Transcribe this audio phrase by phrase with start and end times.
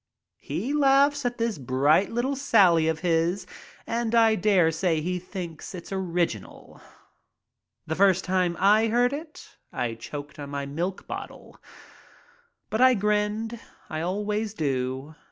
[0.39, 3.45] He laughs at this bright little sally of his
[3.85, 6.81] and I dare say he thinks it original.
[7.85, 11.61] The first time I heard it I choked on my milk bottle.
[12.71, 13.59] But I grinned.
[13.91, 15.13] I always do.